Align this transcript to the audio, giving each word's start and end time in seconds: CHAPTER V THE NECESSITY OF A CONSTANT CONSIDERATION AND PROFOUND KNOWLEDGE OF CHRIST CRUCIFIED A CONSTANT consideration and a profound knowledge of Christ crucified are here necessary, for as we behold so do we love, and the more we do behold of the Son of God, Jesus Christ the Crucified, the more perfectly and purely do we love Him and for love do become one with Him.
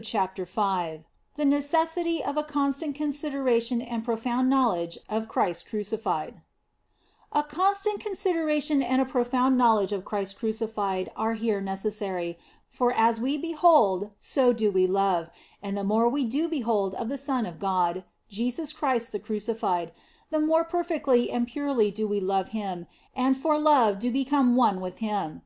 CHAPTER 0.00 0.44
V 0.44 1.00
THE 1.34 1.44
NECESSITY 1.44 2.22
OF 2.22 2.36
A 2.36 2.44
CONSTANT 2.44 2.94
CONSIDERATION 2.94 3.80
AND 3.82 4.04
PROFOUND 4.04 4.48
KNOWLEDGE 4.48 4.98
OF 5.08 5.26
CHRIST 5.26 5.66
CRUCIFIED 5.66 6.40
A 7.32 7.42
CONSTANT 7.42 7.98
consideration 7.98 8.80
and 8.80 9.02
a 9.02 9.04
profound 9.04 9.58
knowledge 9.58 9.90
of 9.92 10.04
Christ 10.04 10.38
crucified 10.38 11.10
are 11.16 11.32
here 11.34 11.60
necessary, 11.60 12.38
for 12.68 12.92
as 12.92 13.20
we 13.20 13.36
behold 13.36 14.12
so 14.20 14.52
do 14.52 14.70
we 14.70 14.86
love, 14.86 15.30
and 15.60 15.76
the 15.76 15.82
more 15.82 16.08
we 16.08 16.24
do 16.24 16.48
behold 16.48 16.94
of 16.94 17.08
the 17.08 17.18
Son 17.18 17.44
of 17.44 17.58
God, 17.58 18.04
Jesus 18.28 18.72
Christ 18.72 19.10
the 19.10 19.18
Crucified, 19.18 19.90
the 20.30 20.38
more 20.38 20.62
perfectly 20.62 21.28
and 21.28 21.48
purely 21.48 21.90
do 21.90 22.06
we 22.06 22.20
love 22.20 22.50
Him 22.50 22.86
and 23.16 23.36
for 23.36 23.58
love 23.58 23.98
do 23.98 24.12
become 24.12 24.54
one 24.54 24.80
with 24.80 24.98
Him. 24.98 25.42